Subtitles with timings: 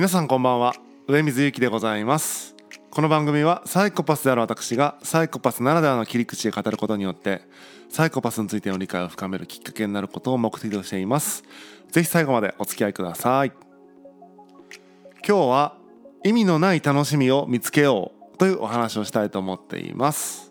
[0.00, 0.74] 皆さんこんばんは。
[1.08, 2.56] 上水ゆきでございます。
[2.90, 7.42] この番組はサイコパスである私がサイコパスならではの切り口で語ることによって
[7.90, 11.44] サイコパスについての理解を深めるきっかけになることを目的としています。
[11.90, 13.52] ぜひ最後までお付き合いください。
[15.28, 15.76] 今日は
[16.24, 20.49] 意味のない楽しみを見つけようというお話をしたいと思っています。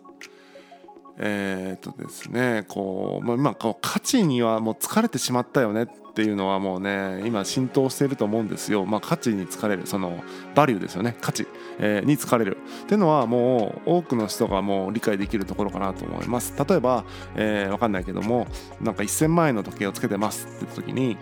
[1.22, 11.16] えー、っとですねこう、まあ、今こう価値にはもう疲れてしまったよねっていうのはもうね今浸透していると思うんですよ、まあ、価値に疲れるそのバリューですよね。
[11.20, 11.46] 価値、
[11.78, 12.56] えー、に疲れる。
[12.84, 16.54] っていうのはもう多くの人がもう理解できるところかなと思います。
[16.58, 17.04] 例えば、
[17.36, 18.46] えー、分かんないけども
[18.80, 21.16] なんか1000万円の時計をつけてますって言った時に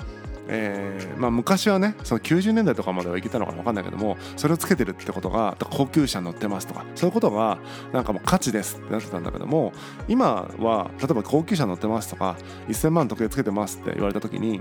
[0.49, 7.59] えーまあ、昔はねその90年代とかまではいけたのか分かんないけどもそれをつけてるってことが高級車乗ってますとかそういうことが
[7.93, 9.73] なんかもう価値ですってなってたんだけども
[10.09, 12.37] 今は例えば高級車乗ってますとか
[12.69, 14.61] 1000万時計つけてますって言われた時に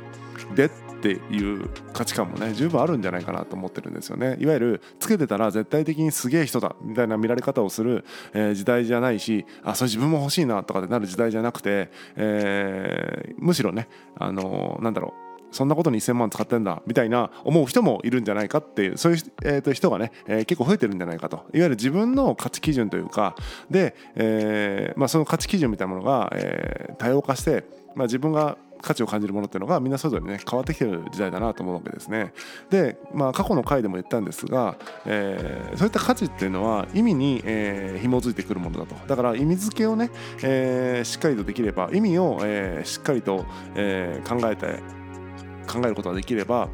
[0.55, 0.69] でっ
[0.99, 4.35] ていう価値観もね十分あるんじゃないかなと思ってるんですよね。
[4.39, 15.26] いわゆるつけてたら絶対的にすげえ人だみたいな見られ方をする、えー、時代じゃないしあそれ自分も欲しいなとかってなる時代じゃなくて、えー、むしろねあのー、なんだろう
[15.57, 23.35] そんなことに1000万使ってんだみたいな思う人もいるんじゃないかっていうそういう、えー、と人がね、えー、結構増えてるんじゃないかといわゆる自分の価値基準というか
[23.71, 27.63] で、えーまあ、その価値基準みたいなものが、えー、多様化して、
[27.95, 32.33] まあ、自分が価値を感じるものっていうのがみんなそれぞれね変わってきてる時代だなと思うわけですね。
[32.69, 40.11] で、まあ、過去の回でも言ったんですが、えー、そういった価値っていうのは意味に、えー、紐づいてくるものだとだから意味付けをね、
[40.43, 44.79] えー、しっかりとできれば意味を、えー、しっかりと、えー、考えて
[45.67, 46.69] 考えることができれば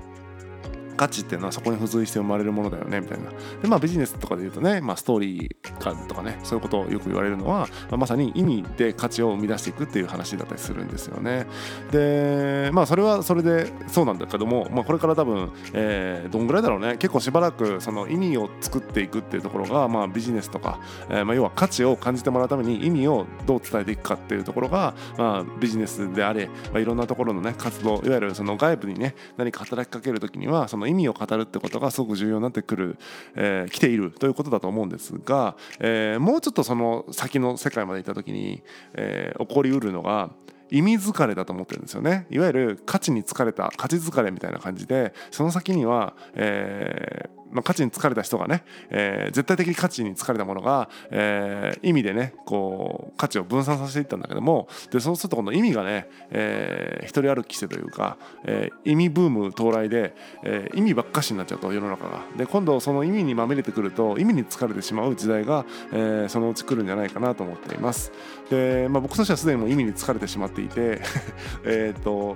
[0.94, 3.30] 価値っていうのはそこに付随して生まれるものだよねみたいな。
[3.62, 11.46] でまあビジネスとかで言うとね、まあ、ストーリー感とかねそういうことをよく言われるのは、まあ、まさに意味で価値を生み出していくっていう話だったりするんですよね。
[11.92, 16.98] でまあそれはそれでそうなんだけども、まあ、これから多分、えー、どんぐらいだろうね。
[16.98, 20.80] 結構しばらくその意味を作っていくっていうところが、まあ、ビジネスとか、
[21.10, 32.98] えー、まあ要は価値を感じてもらうために意味をどう伝えていくかっていうところが、まあ、ビジネスであれ、まあ、いろんなところのね活動いわゆるその外部にね何か働きかける時にはそのの意味を語るってことがすごく重要になってくる、
[33.36, 38.62] えー、来ているということだと思うんですが、えー、もうちょっとその先の世界まで行った時に、
[38.94, 40.32] えー、起こりうるのが
[40.70, 42.26] 意味疲れだと思ってるんですよね。
[42.32, 62.24] いわゆる価値に疲れた価値疲れみたいな感じでその先には、えーま、価値に疲れた人がね、えー、絶対的に価値に疲れたものが、えー、意味でねこう価値を分散させていったんだけどもでそうするとこの意味がね、えー、一人歩きしてというか、えー、意味ブーム到来で、えー、意味ばっかしになっちゃうと世の中が。
[62.38, 68.12] で今度その意味にまみれてくると意味に疲れてしまう時代が、えー、そのうち来るんじゃないかなと思っています。
[68.50, 71.02] で、まあ、僕としてはすでにも意味に疲れてしまっていて
[71.66, 72.36] えっと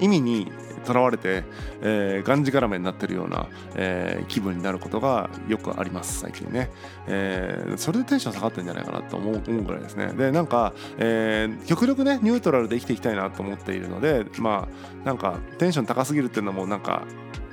[0.00, 0.52] 意味に
[0.86, 1.44] とらわれて、
[1.82, 6.70] えー、がんじがらめになってるような、えー、気分になることがよくあります最近ね、
[7.06, 10.12] えー、それでテンション下がってるんじゃないかなと思うぐらいですね。
[10.14, 14.68] でなんか、えー、極力ねニュートラルで生きていきたいなと思っているのでま
[15.02, 17.02] あなんかテンション高すぎるっていうのもなんか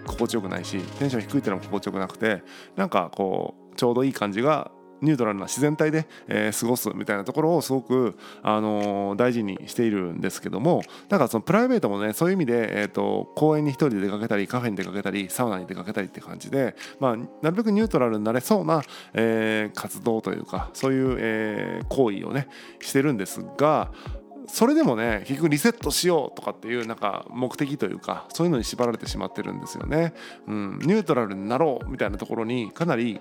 [0.05, 2.43] 心地よくないしテンション低いっていうのも心地よくなくて
[2.75, 4.71] なんかこうちょうどいい感じが
[5.03, 18.81] ニュートラルな自然体で、えー、過ごすみたいなところをすごく、あのー、大事にしているんですけどもなんかそのプライベートもねそういう意味で、えーと、公園に一人で出かけたりカフェに出かけたりサウナに出かけたりって感じで、まあ、なるべくニュートラルになれそうな、
[19.13, 22.47] えー、活動というかそういう、え、行為をね
[22.79, 23.91] してるんですが
[24.47, 30.13] それでもね結局リセットしようとかっていうなんか目的というかそういうのに縛られてしまってるんですよね。
[30.47, 33.19] うん、ニュートラルになろうみたいなところにかなり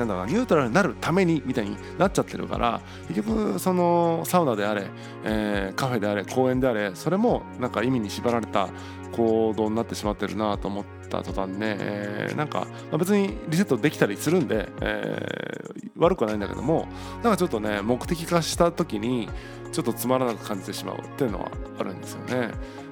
[0.00, 4.86] なんだろうニュートラルになるためにみたいになっちゃってるから結局そのサウナであれ、
[5.24, 8.68] えー、カフェであれ公園であれそれもなんか意味に縛られた
[9.12, 12.66] 行動になってしまってるなと思った途端ね、えー、なんか、
[12.96, 16.86] 別にリセットできたりするんで、えー、悪くはないんだけども
[17.22, 19.28] なんかちょっとね目的化した時に
[19.72, 22.50] ちょっとつまらなく感じてしまうっていうのはあるんですよね。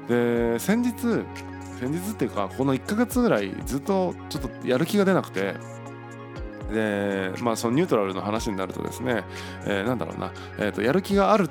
[0.08, 0.93] で先日
[1.78, 5.55] 先日っていうかこの1ヶ月ぐらいずっとちょっとやる気が出なくて
[6.73, 9.25] でまあそのニュートラルの話になるとですね、
[9.65, 11.49] えー、なんだろうな、えー、とやる気がある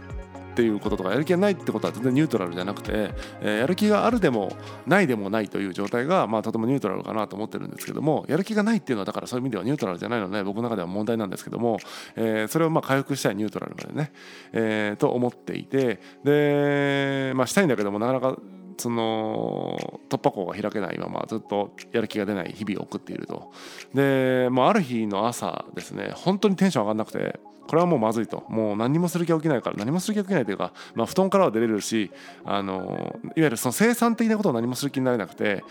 [0.58, 4.52] っていうこととかやる気がないってことは全然ニュートラルじゃなくて、えー、やる気があるでも
[4.88, 11.78] ないでもないという状態が、まあ、とてもニュートラルかなと思ってるんですけどもやる気がないっていうのはだからそういう意味ではニュートラルじゃないので僕の中では問題なんですけども、
[12.16, 14.12] えー、それをまあ回復したいニュートラルまでね、
[14.52, 18.38] えー、と思っていてで、まあ、したいんだけどもなかなか
[18.78, 23.52] その突破口が開けないままずっとやる気が出ない日々を送っていると。
[23.94, 28.46] で、まあ、ある日の朝ですね本当にテンション上がんなくてこれはもうまずいと。
[28.48, 32.12] もう何もする気が起きないから何もする気が起きないというか、まあ、布団からは出れるし
[32.46, 35.64] あのいわゆるその生産的なことを何もする気になれなくて。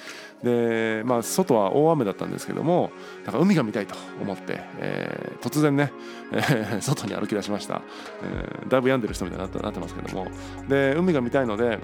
[0.42, 2.90] で、まあ、外は大雨だったんですけども
[3.24, 5.90] なんか海が見たいと思って、えー、突然ね、
[6.30, 7.80] えー、外に歩き出しました、
[8.22, 10.26] えー、だいぶ病んでる人みたいになってますけども。
[10.68, 11.78] で海が見たいので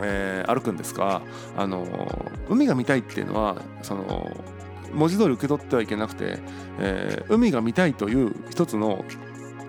[0.00, 1.22] えー、歩くんですが、
[1.56, 1.86] あの
[2.48, 4.30] 海が見たいっていうのはその
[4.92, 6.38] 文字通り受け取ってはいけなくて、
[6.80, 9.04] えー、海が見たいという一つの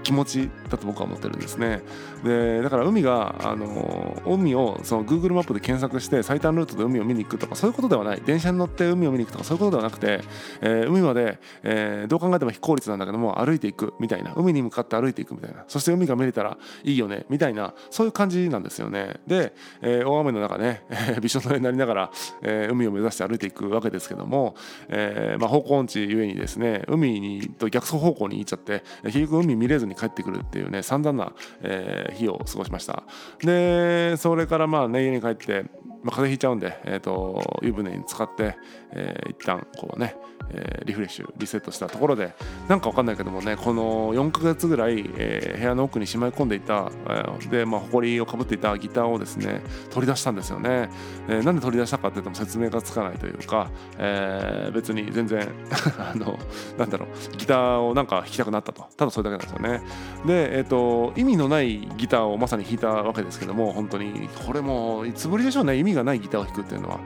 [0.09, 1.83] 気持ちだと僕は思ってるんですね。
[2.23, 8.21] でだから海があの海をその Google マップで検索して最短ルートで海を見に行くとかそういうことではない。
[8.25, 10.21] 電車に乗って海を見に行くとかそういうことではなくて、
[10.61, 14.33] えー、海まで、えー、どう考えても非効率なんだけども歩いていくみたいな。
[14.35, 15.63] 海に向かって歩いていくみたいな。
[15.67, 19.19] そして海が見れたらいいよねみたいなそういう感じなんですよね。
[19.27, 22.11] で、えー、大雨の中ね、えー、びしょ濡れになりながら、
[22.41, 24.55] えー、海を目指して歩いていくわけですけども、
[24.87, 33.03] えーまあ、方向音痴ゆえにですね海にと逆走方向に行っちゃって結局海見れずに帰ってくるっていうね散々な、えー、日を過ごしました。
[33.43, 35.65] でそれからまあね家に帰って、
[36.03, 38.55] まあ、風邪ひいちゃうんで、えーと、湯船に浸かって、
[38.91, 40.15] えー、一旦こうね
[40.51, 42.33] えー、リフレッシュリセットしたところで
[42.67, 50.89] なんかわかんないけどもねこの4ヶ月ぐらい、えー、部屋の奥にしまい込んでいた、えー、でまあ埃をかぶっていたギターをですね取り出したんですよね、
[51.27, 55.47] えー、なんで取り出したかっていうと説明がつかないというか、えー、別に全然
[55.99, 56.37] あの
[56.77, 58.85] なんだろうギターをなんか弾きたくなったと。
[58.97, 59.81] ただそれだけなんですよね。
[60.25, 64.29] でえっ、ー、と意味のないギターをまさに弾いたわけですけども本当に。
[64.45, 65.77] これもいつぶりでしょうね。
[65.89, 66.99] 意味がないギターを弾くっていうのは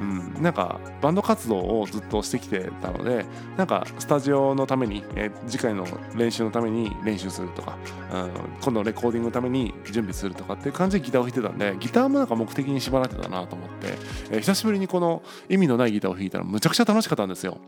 [0.00, 3.24] うん、なんかバンド活動をずっとしてきてたので
[3.56, 5.86] なんかスタジオのために、え、次回の
[6.16, 7.78] 練習のために練習するとか、
[8.12, 13.94] うん、今度レコーディングのために準備するとかっていう感じでギターを弾いてたんでギターもなんか目的に縛られてたなと思って、
[14.30, 17.58] え、久しぶりにこの意味のないギターを弾いたらむちゃくちゃ楽しかったんですよ。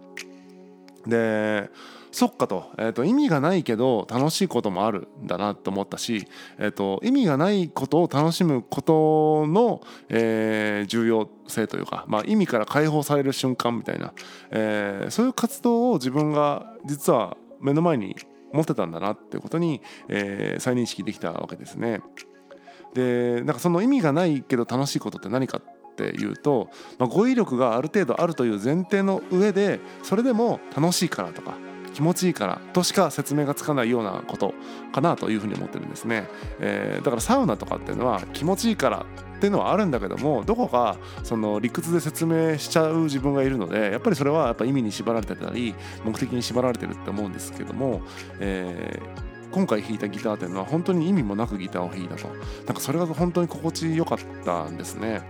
[1.07, 1.71] で
[2.17, 6.27] そっかと,、えーと、意味がないけど楽しいこともあるんだなと思ったし、
[6.59, 14.15] えーと、意味がないことを楽しむことの、えー、重要性というか、まあ、意味から解放される瞬間みたいな、
[14.51, 18.17] えー、そういう活動を自分が実は目の前に
[18.51, 22.01] 持ってたんだなってことに、えー、再認識できたわけですね。
[22.95, 31.57] でなんかその意味がないけど楽しいことって何かっっていうと、まあ、語彙力がある程度あるという前提の上でそれでも楽しいからとか
[31.95, 34.53] 気持ちいいからとしか説明がつかないようなこと
[34.93, 36.29] かなというふうに思ってるんですね、
[36.61, 39.07] えー、だからサウナとかっていうのは気持ちいいから
[39.37, 48.03] っていうのはあるんだけどもどこかその理屈で説明しちゃう自分がいるのでやっぱりそれはやっぱ意味に縛られてたり目的に縛られてるって思うんですけども、
[48.41, 52.29] えー今回弾いたギターっていうのは本当に意味もなくギターを弾いたと。
[52.29, 55.23] なんかそれが本当に心地よかったんですね。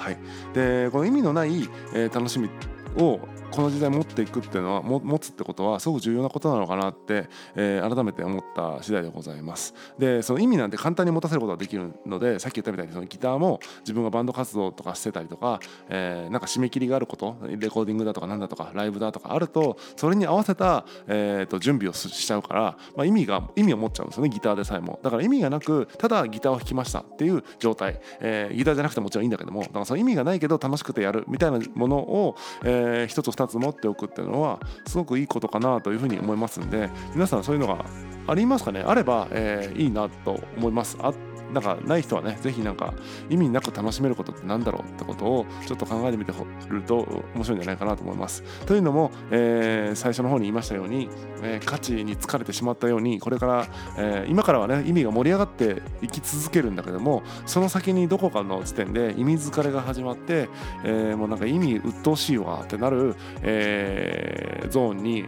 [0.00, 0.18] はい。
[0.54, 2.48] でこの意味のない、えー、楽しみ
[2.96, 3.20] を
[3.50, 9.74] この時代持っていくっていうのは持つってことはすごく重要なことなのかなって、えー、改めて思った次第でございます。
[9.98, 25.00] でその意味なんて簡単に持たせることができるのでさっき言ったみたいにそのギターも自分がバンド活動とかしてたりとか、えー、なんか締め切りがあることレコーディングだとかなんだとかライブだとかあるとそれに合わせた、えー、と準備をしちゃうから、まあ、意味が意味を持っちゃうんですよねギターでさえも。
[25.02, 37.84] だから意味がなくただギターを弾きましたっていう状態、えー、ギターじゃなくてもちろんいいんだけどもだからその意味がないけど楽しくてやるみたいなものを、えー、え、1つ2つ持っておくっていうのはすごくいいことかなというふうに思いますんで皆さんそういうのが
[38.26, 38.80] ありますかね？
[38.86, 40.96] あれば、えー、いいなと思います。
[41.00, 41.12] あ
[41.52, 42.94] なんかない人はね是非なんか
[43.28, 46.32] 意味なく楽しめることって何だろうってことをちょっと考えてみて
[46.68, 48.42] ると面白いんじゃないかなと思います。
[48.66, 51.08] というのも、えー、最初の方に言いましたように、
[51.42, 53.66] えー、価値に疲れてしまったようにこれから、
[53.98, 60.48] えー、今からはね意味が盛り上がっていき続けるんだけどもその先にどこかの時点で意味疲れが始まって、
[60.84, 65.24] え、もうなんか意味鬱陶しいわってなる、え、ゾーンに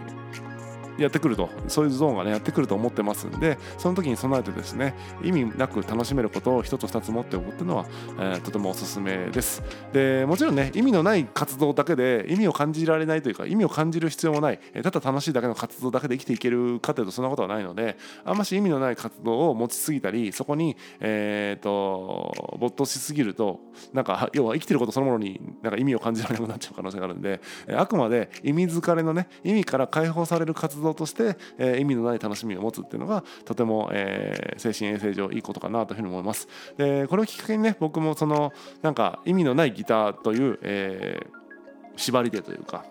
[0.99, 1.51] やってくると。
[1.69, 7.87] そういうゾーンがねやってくると思ってますんでその時に備えてですね意味なく楽しめることを1つ2つ持っておくっていうのは、
[8.19, 9.63] えー、とてもおすすめです。
[9.93, 23.61] でもちろんね意味のない活動だけで意味を感じられないというか意味を感じる必要もないただ楽しいだけの活動だけで生きていけるかというとそんなことはないのであんまし意味のない活動を持ちすぎたりそこにえっ、と没頭しすぎると
[23.93, 36.49] なんか要は生きてることそのものになんか意味を感じられなくなっちゃう可能性があるんであくまで意味疲れのね意味から解放される活動動として、えー、意味のない楽しみを持つっていうのがとても、えー、精神衛生上いいことかなというふうに思います。
[36.77, 42.85] でこれをきっかけにね僕もそのなんか意味のないギターという、えー、縛りでというか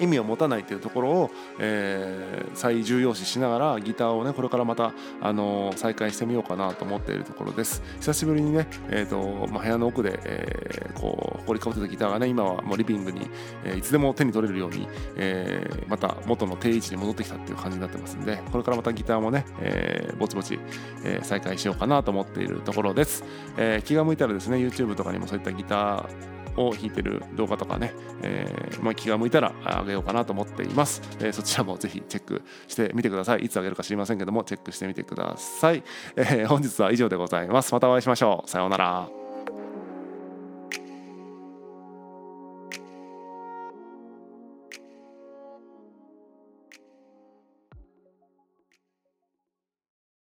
[0.00, 7.82] 意味を持たないというところを、えー、最重要視しながらギターをねこれからまた、あのー、再開してみようかなと思っているところです。
[8.00, 13.30] 久しぶりにね、えーとまあ、部屋の奥で、えー、こう掘りかぶってたギターがね今はもうリビングに、
[13.64, 20.58] えー、いつでも手に取れるように、えー、また元の定位置に戻ってきたっていう感じになってますんでこれからまたギターもね、えー、ぼちぼち、
[21.04, 23.24] えー、再開しようかなと思っているところです、
[23.56, 27.92] えー、気が向いたらですね YouTube とかにもそういったギターを弾いてる動画とかね、
[28.22, 33.44] えー、まあ、気が向いたらあげようかなと思っています、えー、そちらもぜひチェックしてみてください。
[33.44, 35.82] いつあげるか知りませんけどもチェックしてみてください、
[36.16, 37.72] えー、本日は以上でございます。
[37.72, 38.50] またお会いしましょう。
[38.50, 39.19] さようなら。